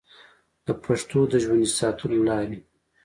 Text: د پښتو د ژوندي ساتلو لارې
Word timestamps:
د 0.65 0.67
پښتو 0.83 1.19
د 1.31 1.33
ژوندي 1.43 1.69
ساتلو 1.79 2.19
لارې 2.29 2.57